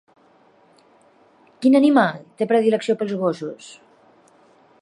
[1.65, 3.73] Quin animal té predilecció pels gossos?